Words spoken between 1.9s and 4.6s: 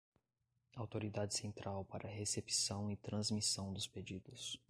recepção e transmissão dos pedidos